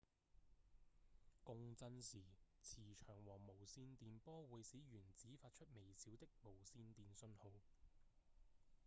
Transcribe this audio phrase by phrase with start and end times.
[1.43, 2.23] 共振時
[2.63, 7.51] 磁場和無線電波會使原子發出微小的無線電信號